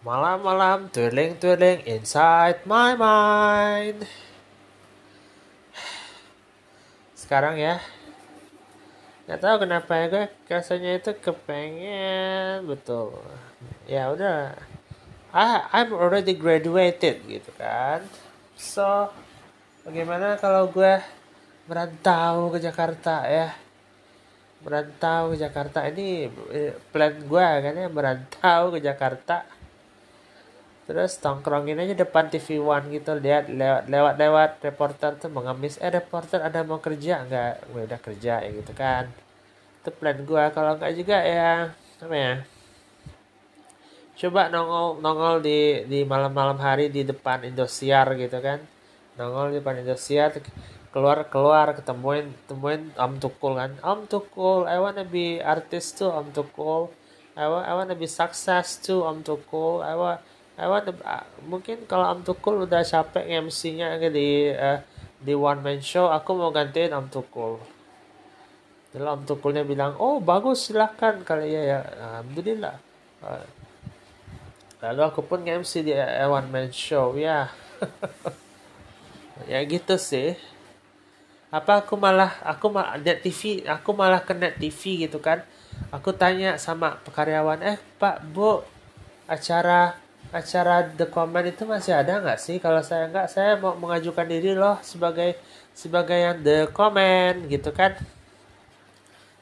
Malam-malam 0.00 0.88
twirling-twirling 0.88 1.84
inside 1.84 2.64
my 2.64 2.96
mind. 2.96 4.08
Sekarang 7.12 7.60
ya, 7.60 7.84
nggak 9.28 9.44
tahu 9.44 9.56
kenapa 9.60 9.92
ya 10.00 10.04
gue 10.08 10.24
rasanya 10.48 10.96
itu 10.96 11.12
kepengen 11.20 12.64
betul. 12.64 13.12
Ya 13.84 14.08
udah, 14.08 14.56
I 15.36 15.68
I'm 15.68 15.92
already 15.92 16.32
graduated 16.32 17.20
gitu 17.28 17.52
kan. 17.60 18.00
So 18.56 19.12
bagaimana 19.84 20.40
kalau 20.40 20.72
gue 20.72 20.96
merantau 21.68 22.48
ke 22.48 22.58
Jakarta 22.64 23.28
ya? 23.28 23.52
Merantau 24.64 25.36
ke 25.36 25.44
Jakarta 25.44 25.84
ini 25.92 26.24
eh, 26.56 26.72
plan 26.88 27.20
gue 27.20 27.48
kan 27.60 27.76
ya 27.76 27.88
merantau 27.92 28.72
ke 28.72 28.80
Jakarta 28.80 29.59
terus 30.90 31.22
tongkrongin 31.22 31.78
aja 31.78 31.94
depan 31.94 32.26
TV 32.26 32.58
One 32.58 32.90
gitu 32.90 33.14
lihat 33.22 33.46
lewat 33.46 33.86
lewat 33.86 34.14
lewat 34.18 34.50
reporter 34.66 35.14
tuh 35.22 35.30
mengemis 35.30 35.78
eh 35.78 35.94
reporter 35.94 36.42
ada 36.42 36.66
mau 36.66 36.82
kerja? 36.82 37.22
Nggak 37.30 37.52
gue 37.70 37.82
udah 37.86 38.00
kerja 38.02 38.32
ya 38.42 38.50
gitu 38.50 38.72
kan. 38.74 39.06
Itu 39.78 39.94
plan 39.94 40.18
gue 40.18 40.44
kalau 40.50 40.74
nggak 40.82 40.92
juga 40.98 41.22
ya 41.22 41.70
apa 42.02 42.16
ya 42.18 42.34
coba 44.20 44.52
nongol 44.52 45.00
nongol 45.00 45.34
di 45.40 45.88
di 45.88 46.04
malam-malam 46.04 46.58
hari 46.60 46.90
di 46.90 47.06
depan 47.06 47.46
Indosiar 47.46 48.10
gitu 48.18 48.42
kan. 48.42 48.58
Nongol 49.14 49.54
di 49.54 49.62
depan 49.62 49.78
Indosiar 49.78 50.34
keluar 50.90 51.22
keluar 51.30 51.70
ketemuin 51.72 52.34
temuin 52.50 52.90
Om 52.98 53.22
Tukul 53.22 53.54
kan. 53.54 53.78
Om 53.78 54.10
Tukul 54.10 54.66
I 54.66 54.82
wanna 54.82 55.06
be 55.06 55.38
artist 55.38 56.02
tuh 56.02 56.10
Om 56.10 56.34
Tukul. 56.34 56.90
I, 57.38 57.46
I 57.46 57.72
wanna 57.78 57.94
be 57.94 58.10
success 58.10 58.82
tuh 58.82 59.06
Om 59.06 59.22
Tukul. 59.22 59.86
I 59.86 59.94
want 60.68 60.84
Ewan 60.84 61.00
uh, 61.00 61.24
mungkin 61.48 61.88
kalau 61.88 62.12
Am 62.12 62.20
Tukul 62.20 62.68
udah 62.68 62.84
capek 62.84 63.24
MC-nya 63.40 63.96
di 64.12 64.52
uh, 64.52 64.80
di 65.20 65.36
one 65.36 65.60
man 65.60 65.80
show, 65.84 66.08
aku 66.08 66.36
mau 66.36 66.52
gantiin 66.52 66.92
Am 66.92 67.08
Tukul. 67.08 67.60
Lalu 68.96 69.08
Am 69.08 69.22
Tukulnya 69.24 69.62
bilang, 69.64 69.96
oh 69.96 70.20
bagus 70.20 70.68
silahkan 70.68 71.20
kali 71.24 71.52
ya 71.52 71.62
ya. 71.62 71.80
Alhamdulillah. 71.84 72.76
Uh, 73.20 73.44
lalu 74.80 75.00
aku 75.04 75.20
pun 75.24 75.44
MC 75.44 75.84
di 75.84 75.92
uh, 75.92 76.28
one 76.28 76.48
man 76.48 76.68
show 76.72 77.16
ya. 77.16 77.52
ya 79.50 79.60
gitu 79.64 79.96
sih. 79.96 80.36
Apa 81.52 81.82
aku 81.82 81.98
malah 81.98 82.36
aku 82.46 82.70
malah 82.70 82.96
net 83.00 83.20
TV, 83.24 83.64
aku 83.64 83.90
malah 83.92 84.24
ke 84.24 84.32
net 84.36 84.56
TV 84.60 85.08
gitu 85.08 85.20
kan. 85.20 85.44
Aku 85.90 86.12
tanya 86.12 86.60
sama 86.60 87.00
karyawan, 87.08 87.64
eh 87.64 87.78
Pak 87.98 88.22
Bu, 88.30 88.62
acara 89.26 89.96
acara 90.30 90.86
The 90.86 91.10
Comment 91.10 91.42
itu 91.42 91.66
masih 91.66 91.94
ada 91.94 92.22
nggak 92.22 92.38
sih? 92.38 92.62
Kalau 92.62 92.80
saya 92.80 93.10
nggak, 93.10 93.26
saya 93.26 93.58
mau 93.58 93.74
mengajukan 93.74 94.26
diri 94.26 94.54
loh 94.54 94.78
sebagai 94.82 95.38
sebagai 95.74 96.18
yang 96.18 96.38
The 96.42 96.70
Comment 96.70 97.50
gitu 97.50 97.74
kan. 97.74 97.98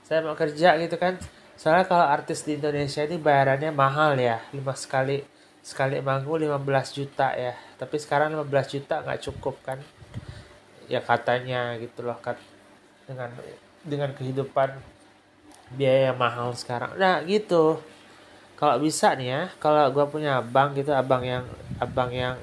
Saya 0.08 0.24
mau 0.24 0.32
kerja 0.32 0.80
gitu 0.80 0.96
kan. 0.96 1.20
Soalnya 1.60 1.84
kalau 1.84 2.06
artis 2.08 2.46
di 2.46 2.56
Indonesia 2.56 3.04
ini 3.04 3.20
bayarannya 3.20 3.74
mahal 3.74 4.16
ya, 4.16 4.40
lima 4.54 4.72
sekali 4.72 5.20
sekali 5.60 6.00
manggung 6.00 6.40
15 6.40 6.96
juta 6.96 7.36
ya. 7.36 7.52
Tapi 7.76 7.96
sekarang 8.00 8.32
15 8.32 8.72
juta 8.72 9.04
nggak 9.04 9.20
cukup 9.28 9.60
kan? 9.60 9.78
Ya 10.88 11.04
katanya 11.04 11.76
gitu 11.76 12.08
loh 12.08 12.16
kan 12.16 12.40
dengan 13.04 13.28
dengan 13.84 14.16
kehidupan 14.16 14.80
biaya 15.76 16.16
mahal 16.16 16.56
sekarang. 16.56 16.96
Nah 16.96 17.20
gitu 17.28 17.76
kalau 18.58 18.82
bisa 18.82 19.14
nih 19.14 19.28
ya 19.30 19.42
kalau 19.62 19.86
gue 19.94 20.02
punya 20.10 20.42
abang 20.42 20.74
gitu 20.74 20.90
abang 20.90 21.22
yang 21.22 21.46
abang 21.78 22.10
yang 22.10 22.34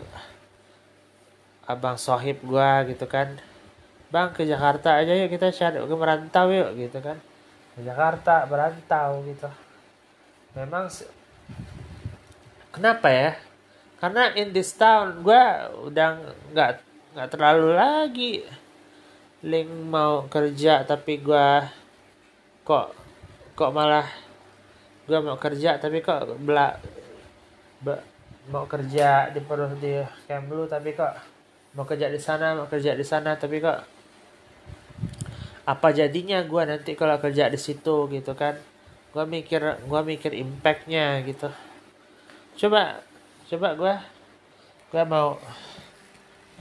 abang 1.67 1.99
sohib 1.99 2.39
gue 2.39 2.95
gitu 2.95 3.03
kan. 3.03 3.35
Bang 4.07 4.31
ke 4.31 4.47
Jakarta 4.47 4.95
aja 5.01 5.11
yuk 5.11 5.27
kita 5.27 5.51
cari 5.51 5.75
ke 5.75 5.95
merantau 5.99 6.47
yuk 6.47 6.71
gitu 6.79 7.03
kan. 7.03 7.19
Ke 7.75 7.83
Jakarta 7.83 8.47
merantau 8.47 9.19
gitu. 9.27 9.49
Memang 10.55 10.87
kenapa 12.71 13.11
ya? 13.11 13.29
Karena 13.99 14.31
in 14.39 14.55
this 14.55 14.71
town 14.71 15.19
gue 15.19 15.43
udah 15.91 16.21
nggak 16.55 16.71
nggak 17.11 17.29
terlalu 17.31 17.75
lagi 17.75 18.33
link 19.43 19.67
mau 19.67 20.31
kerja 20.31 20.87
tapi 20.87 21.19
gue 21.19 21.47
kok 22.63 22.95
kok 23.55 23.71
malah 23.75 24.24
gue 25.05 25.19
mau 25.21 25.37
kerja 25.37 25.77
tapi 25.77 26.01
kok 26.01 26.37
belak 26.41 26.81
be, 27.81 27.93
mau 28.49 28.65
kerja 28.65 29.29
di 29.29 29.41
perut 29.41 29.77
di 29.77 30.01
Kemlu 30.25 30.65
tapi 30.65 30.97
kok 30.97 31.13
mau 31.77 31.85
kerja 31.85 32.09
di 32.09 32.17
sana 32.17 32.57
mau 32.57 32.65
kerja 32.65 32.97
di 32.97 33.05
sana 33.05 33.37
tapi 33.37 33.61
kok 33.61 33.95
apa 35.65 35.89
jadinya 35.89 36.45
gue 36.45 36.61
nanti 36.61 36.93
kalau 36.93 37.17
kerja 37.17 37.49
di 37.49 37.57
situ 37.57 38.05
gitu 38.13 38.37
kan? 38.37 38.53
Gue 39.09 39.25
mikir 39.25 39.81
gue 39.81 40.01
mikir 40.05 40.37
impactnya 40.37 41.25
gitu. 41.25 41.49
Coba 42.61 43.01
coba 43.49 43.67
gue 43.73 43.93
gue 44.93 45.03
mau 45.09 45.41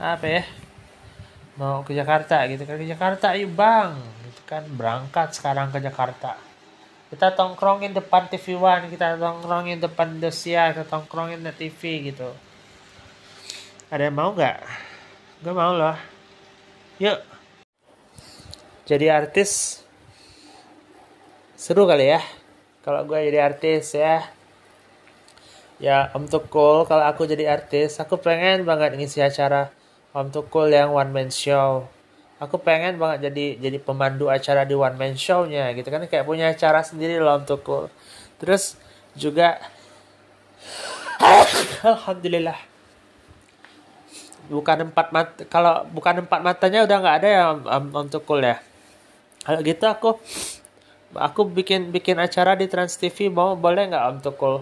apa 0.01 0.25
ya 0.25 0.43
mau 1.55 1.85
ke 1.85 1.93
Jakarta 1.93 2.49
gitu 2.49 2.65
kan? 2.65 2.81
Ke 2.81 2.87
Jakarta 2.89 3.27
yuk 3.37 3.53
bang 3.53 3.93
gitu 4.25 4.41
kan? 4.49 4.65
Berangkat 4.73 5.37
sekarang 5.37 5.69
ke 5.69 5.77
Jakarta 5.77 6.54
kita 7.15 7.31
tongkrongin 7.31 7.95
depan 7.95 8.27
TV 8.27 8.59
One 8.59 8.91
kita 8.91 9.15
tongkrongin 9.15 9.79
depan 9.79 10.19
Indosiar 10.19 10.75
kita 10.75 10.83
tongkrongin 10.83 11.39
di 11.39 11.55
TV 11.55 12.11
gitu. 12.11 12.27
Ada 13.87 14.11
yang 14.11 14.19
mau 14.19 14.35
nggak? 14.35 14.59
Gue 15.39 15.55
mau 15.55 15.71
loh. 15.71 15.95
Yuk. 16.99 17.23
Jadi 18.83 19.07
artis. 19.07 19.79
Seru 21.55 21.87
kali 21.87 22.11
ya. 22.11 22.19
Kalau 22.83 23.07
gue 23.07 23.15
jadi 23.31 23.47
artis 23.47 23.95
ya. 23.95 24.19
Ya 25.79 26.11
Om 26.11 26.27
Tukul 26.27 26.83
kalau 26.83 27.07
aku 27.07 27.23
jadi 27.23 27.47
artis 27.47 27.95
aku 27.95 28.19
pengen 28.19 28.67
banget 28.67 28.99
ngisi 28.99 29.23
acara 29.23 29.71
Om 30.11 30.35
Tukul 30.35 30.67
yang 30.67 30.91
one 30.91 31.15
man 31.15 31.31
show 31.31 31.87
aku 32.35 32.59
pengen 32.59 32.99
banget 32.99 33.31
jadi 33.31 33.45
jadi 33.57 33.77
pemandu 33.79 34.27
acara 34.27 34.67
di 34.67 34.75
one 34.75 34.99
man 34.99 35.15
show-nya 35.15 35.71
gitu 35.73 35.87
kan. 35.87 36.03
Kayak 36.07 36.27
punya 36.27 36.51
acara 36.51 36.83
sendiri 36.83 37.19
loh 37.19 37.39
untuk 37.39 37.91
terus 38.37 38.75
juga 39.15 39.57
alhamdulillah. 41.83 42.59
Bukan 44.45 44.91
empat 44.91 45.07
mata 45.09 45.41
kalau 45.49 45.87
bukan 45.89 46.27
empat 46.27 46.39
matanya 46.43 46.85
udah 46.85 46.97
nggak 47.01 47.17
ada 47.23 47.29
ya 47.29 47.43
untuk 47.95 48.27
kul 48.27 48.43
ya. 48.43 48.59
Kalau 49.41 49.59
gitu 49.63 49.85
aku 49.87 50.09
aku 51.15 51.47
bikin 51.47 51.95
bikin 51.95 52.19
acara 52.19 52.59
di 52.59 52.67
Trans 52.67 52.99
TV 52.99 53.31
mau 53.31 53.55
boleh 53.55 53.87
nggak 53.89 54.05
untuk 54.19 54.35
kul 54.35 54.57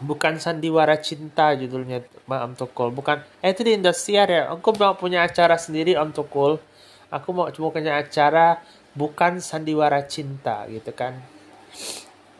bukan 0.00 0.36
sandiwara 0.36 1.00
cinta 1.00 1.56
judulnya 1.56 2.04
Om 2.28 2.52
Tukul. 2.56 2.92
Bukan. 2.92 3.24
Eh 3.40 3.52
itu 3.52 3.64
di 3.64 3.72
Indosiar 3.76 4.28
ya. 4.28 4.42
Aku 4.52 4.76
mau 4.76 4.96
punya 4.96 5.24
acara 5.24 5.56
sendiri 5.56 5.96
Om 5.96 6.12
Tukul. 6.12 6.60
Aku 7.08 7.32
mau 7.32 7.48
cuma 7.54 7.72
punya 7.72 7.96
acara 7.96 8.60
bukan 8.92 9.40
sandiwara 9.40 10.04
cinta 10.04 10.66
gitu 10.68 10.92
kan. 10.92 11.16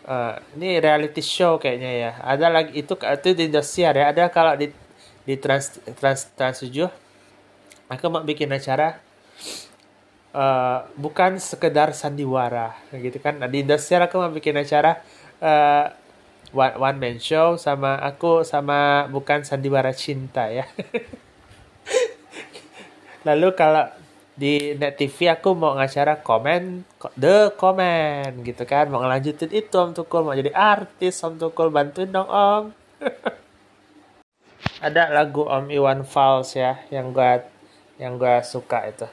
Uh, 0.07 0.39
ini 0.55 0.79
reality 0.79 1.23
show 1.25 1.59
kayaknya 1.59 1.93
ya. 1.93 2.11
Ada 2.23 2.47
lagi 2.53 2.73
itu 2.77 2.95
itu 2.95 3.29
di 3.33 3.43
Indosiar 3.49 3.95
ya. 3.97 4.13
Ada 4.13 4.29
kalau 4.29 4.55
di 4.55 4.71
di 5.27 5.35
trans 5.41 5.83
trans 5.99 6.31
trans 6.39 6.63
7 6.63 6.87
aku 7.91 8.05
mau 8.11 8.23
bikin 8.23 8.47
acara 8.51 8.99
uh, 10.35 10.87
bukan 10.95 11.39
sekedar 11.43 11.95
sandiwara 11.95 12.79
gitu 12.95 13.19
kan. 13.19 13.39
Nah, 13.39 13.51
di 13.51 13.63
Indosiar 13.67 14.07
aku 14.07 14.23
mau 14.23 14.31
bikin 14.31 14.55
acara 14.59 15.03
uh, 15.43 15.91
one, 16.53 16.75
one 16.79 16.99
man 16.99 17.19
show 17.19 17.57
sama 17.57 17.99
aku 17.99 18.47
sama 18.47 19.09
bukan 19.11 19.43
sandiwara 19.43 19.91
cinta 19.97 20.51
ya. 20.51 20.67
Lalu 23.27 23.49
kalau 23.59 23.91
di 24.37 24.77
net 24.77 25.01
TV 25.01 25.33
aku 25.33 25.57
mau 25.57 25.73
ngacara 25.75 26.21
komen 26.21 26.85
the 27.17 27.51
comment 27.57 28.45
gitu 28.45 28.63
kan. 28.69 28.93
Mau 28.93 29.01
ngelanjutin 29.01 29.51
itu 29.51 29.75
Om 29.75 29.97
Tukul. 29.97 30.23
Mau 30.23 30.37
jadi 30.37 30.53
artis 30.53 31.19
Om 31.25 31.41
Tukul. 31.41 31.73
Bantuin 31.73 32.13
dong 32.13 32.29
Om. 32.29 32.65
Ada 34.87 35.11
lagu 35.11 35.49
Om 35.49 35.73
Iwan 35.73 36.05
Fals 36.05 36.55
ya 36.55 36.79
yang 36.93 37.11
gua 37.11 37.43
yang 37.97 38.21
gua 38.21 38.45
suka 38.45 38.87
itu. 38.87 39.09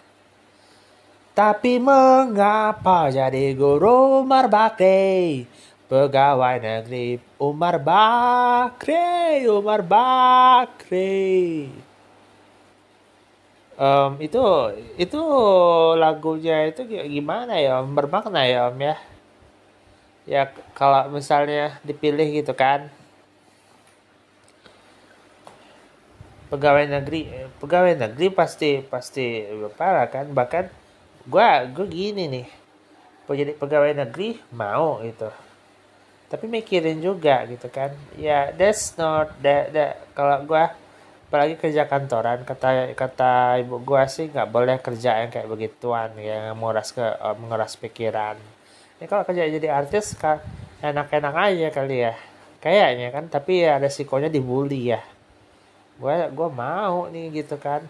Tapi 1.34 1.82
mengapa 1.82 3.10
jadi 3.10 3.58
guru 3.58 4.22
marbakti 4.22 5.42
pegawai 5.92 6.64
negeri 6.64 7.20
Umar 7.40 7.76
Bakri 7.80 9.46
Umar 9.48 9.84
Bakri. 9.84 11.68
Um, 13.74 14.22
itu 14.22 14.42
itu 15.02 15.22
lagunya 15.98 16.70
itu 16.70 16.86
gimana 16.88 17.58
ya 17.58 17.82
bermakna 17.82 18.46
ya 18.46 18.70
om 18.70 18.78
ya? 18.80 18.96
Ya 20.24 20.42
kalau 20.78 21.10
misalnya 21.12 21.82
dipilih 21.84 22.42
gitu 22.42 22.54
kan. 22.56 22.88
Pegawai 26.54 26.86
negeri 26.86 27.34
pegawai 27.58 27.98
negeri 27.98 28.30
pasti 28.30 28.86
pasti 28.86 29.42
parah 29.74 30.06
kan? 30.06 30.30
Bahkan 30.32 30.66
gue 31.28 31.48
gue 31.74 31.86
gini 31.90 32.24
nih. 32.30 32.48
Jadi 33.26 33.52
pegawai 33.58 34.06
negeri 34.06 34.38
mau 34.54 35.02
gitu 35.02 35.43
tapi 36.34 36.50
mikirin 36.50 36.98
juga 36.98 37.46
gitu 37.46 37.70
kan. 37.70 37.94
Ya 38.18 38.50
that's 38.58 38.98
not 38.98 39.38
that, 39.46 39.70
that. 39.70 40.02
Kalau 40.18 40.42
gue 40.50 40.66
apalagi 41.30 41.58
kerja 41.62 41.86
kantoran 41.86 42.42
kata 42.42 42.94
kata 42.94 43.62
ibu 43.62 43.82
gua 43.82 44.06
sih 44.06 44.30
nggak 44.30 44.50
boleh 44.50 44.78
kerja 44.82 45.26
yang 45.26 45.30
kayak 45.34 45.50
begituan 45.50 46.14
yang 46.18 46.58
menguras 46.58 46.90
ke 46.90 47.02
uh, 47.02 47.38
menguras 47.38 47.78
pikiran. 47.78 48.38
Ini 48.98 49.06
kalau 49.06 49.26
kerja 49.26 49.46
jadi 49.46 49.70
artis 49.70 50.18
kan 50.18 50.42
enak-enak 50.82 51.34
aja 51.34 51.68
kali 51.70 52.06
ya. 52.06 52.14
Kayaknya 52.62 53.10
kan 53.14 53.30
tapi 53.30 53.62
ya 53.62 53.78
ada 53.78 53.90
sikonya 53.90 54.30
dibully 54.30 54.94
ya. 54.94 55.02
Gua 56.02 56.30
gua 56.34 56.50
mau 56.50 57.10
nih 57.14 57.46
gitu 57.46 57.62
kan. 57.62 57.86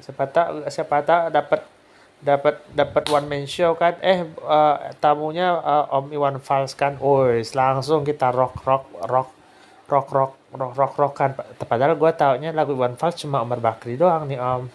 Siapa 0.00 0.24
tahu 0.28 0.68
siapa 0.72 1.04
tahu 1.04 1.32
dapat 1.32 1.75
dapat 2.21 2.61
dapat 2.77 3.03
one 3.09 3.25
man 3.25 3.43
show 3.49 3.73
kan 3.73 3.97
eh 3.97 4.29
uh, 4.45 4.93
tamunya 5.01 5.57
uh, 5.57 5.89
Om 5.97 6.13
Iwan 6.13 6.37
Fals 6.37 6.77
kan 6.77 7.01
oh 7.01 7.25
langsung 7.57 8.05
kita 8.05 8.29
rock 8.29 8.61
rock 8.61 8.85
rock 9.09 9.29
rock 9.89 10.07
rock 10.13 10.33
rock 10.53 10.73
rock 10.77 10.93
rock 11.01 11.13
kan 11.17 11.31
padahal 11.65 11.97
gue 11.97 12.11
taunya 12.13 12.53
lagu 12.53 12.77
Iwan 12.77 12.93
Fals 12.93 13.17
cuma 13.17 13.41
Omar 13.41 13.57
Bakri 13.57 13.97
doang 13.97 14.29
nih 14.29 14.37
om 14.37 14.69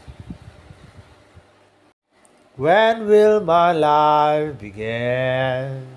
When 2.56 3.04
will 3.04 3.44
my 3.44 3.76
life 3.76 4.56
begin? 4.56 5.96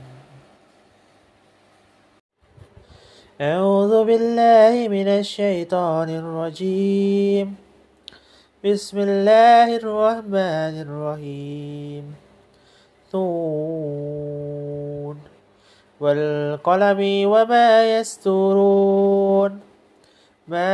أعوذ 3.39 4.03
بالله 4.03 4.91
من 4.91 5.07
الشيطان 5.07 6.09
الرجيم 6.11 7.62
بسم 8.64 8.98
الله 8.98 9.76
الرحمن 9.76 10.74
الرحيم 10.88 12.04
ثون 13.12 15.16
والقلم 16.00 17.00
وما 17.28 17.98
يسترون 17.98 19.60
ما 20.48 20.72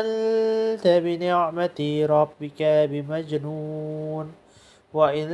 أنت 0.00 0.88
بنعمة 0.88 2.06
ربك 2.08 2.60
بمجنون 2.62 4.32
وإن 4.94 5.28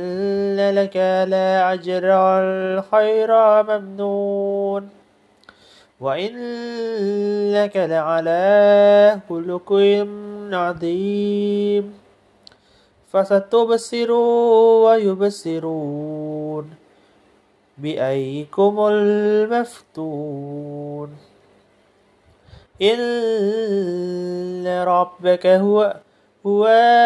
لك 0.75 0.97
لأجر 1.31 2.05
الخير 2.43 3.31
ممنون 3.63 5.02
وإنك 6.03 7.75
لعلى 7.77 8.43
خلق 9.29 9.69
عظيم. 10.51 11.93
فستبصر 13.11 14.11
ويبصرون 14.83 16.65
بأيكم 17.77 18.73
المفتون. 18.91 19.89
إن 22.81 24.67
ربك 24.67 25.45
هو 25.47 25.95
هو 26.45 26.65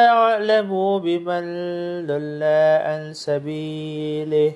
أعلم 0.10 1.00
بمن 1.00 1.46
ضل 2.08 2.44
عن 2.82 3.14
سبيله 3.14 4.52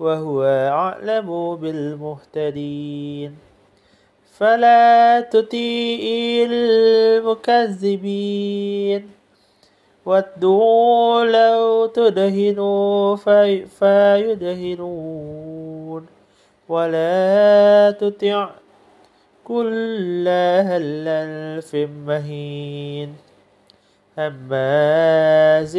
وهو 0.00 0.42
أعلم 0.72 1.56
بالمهتدين. 1.56 3.49
فلا 4.40 5.20
تطيع 5.20 6.46
المكذبين. 6.50 9.10
ودوا 10.06 11.24
لو 11.24 11.86
تدهنوا 11.86 13.16
في 13.16 13.66
فيدهنون. 13.66 15.26
ولا 16.68 17.96
تطع 18.00 18.50
كل 19.44 20.28
هلف 20.28 21.76
مهين. 22.06 23.14
هماز 24.18 25.76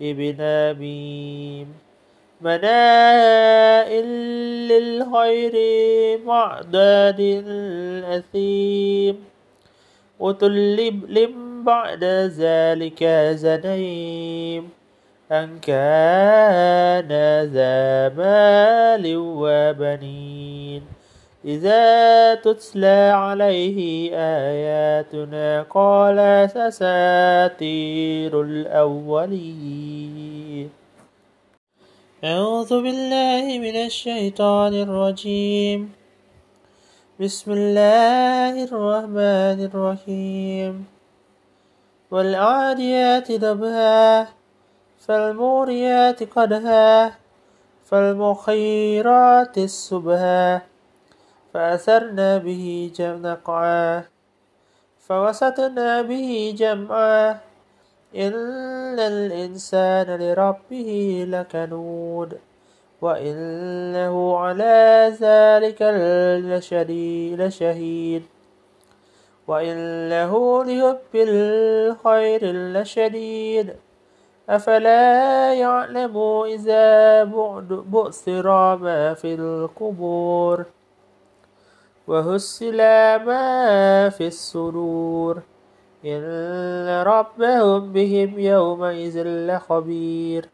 ابن 0.00 0.40
منائل 2.40 4.04
للخير 4.68 5.54
معداد 6.24 7.44
أثيم. 8.04 9.24
وتلب 10.18 11.30
بعد 11.64 12.04
ذلك 12.38 13.04
زنيم. 13.34 14.70
أن 15.32 15.58
كان 15.58 17.08
ذا 17.52 18.08
مال 18.08 19.16
وبنين. 19.16 20.82
إذا 21.44 22.34
تتلى 22.34 23.12
عليه 23.14 24.10
آياتنا 24.14 25.66
قال 25.70 26.50
سساتير 26.50 28.42
الأولين. 28.42 29.98
أعوذ 32.24 32.82
بالله 32.82 33.46
من 33.62 33.76
الشيطان 33.86 34.74
الرجيم. 34.74 35.94
بسم 37.22 37.48
الله 37.52 38.54
الرحمن 38.66 39.58
الرحيم. 39.70 40.74
والعاديات 42.10 43.32
ضبها 43.32 44.28
فالموريات 44.98 46.18
قدها 46.34 47.14
فالمخيرات 47.86 49.54
السبها 49.58 50.62
فأثرنا 51.54 52.38
به 52.38 52.90
نقعا 52.98 54.02
فوسطنا 55.06 56.02
به 56.02 56.30
جمعا 56.58 57.47
إن 58.16 58.98
الإنسان 58.98 60.06
لربه 60.20 61.24
لكنود 61.28 62.38
وإنه 63.02 64.38
على 64.38 65.12
ذلك 65.20 65.82
لشهيد 67.38 68.22
وإنه 69.48 70.64
لحب 70.64 71.14
الخير 71.14 72.40
لشديد 72.52 73.76
أفلا 74.48 75.54
يعلم 75.54 76.18
إذا 76.46 77.24
بؤثر 77.68 78.76
ما 78.76 79.14
في 79.14 79.34
القبور 79.34 80.64
وهسل 82.06 82.76
ما 83.24 84.08
في 84.08 84.26
الصدور 84.26 85.42
إن 86.04 87.02
ربهم 87.06 87.92
بهم 87.92 88.38
يومئذ 88.38 89.22
لخبير 89.26 90.48